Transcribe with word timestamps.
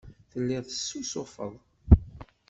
Telliḍ 0.31 0.63
tessusufeḍ. 0.65 1.53